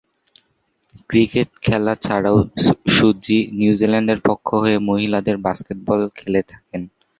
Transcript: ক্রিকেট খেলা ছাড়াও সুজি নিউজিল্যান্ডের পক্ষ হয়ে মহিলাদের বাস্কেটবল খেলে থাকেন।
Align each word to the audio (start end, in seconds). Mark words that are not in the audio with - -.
ক্রিকেট 1.09 1.49
খেলা 1.65 1.93
ছাড়াও 2.05 2.37
সুজি 2.95 3.39
নিউজিল্যান্ডের 3.59 4.19
পক্ষ 4.27 4.47
হয়ে 4.63 4.77
মহিলাদের 4.89 5.35
বাস্কেটবল 5.45 6.01
খেলে 6.17 6.41
থাকেন। 6.51 6.81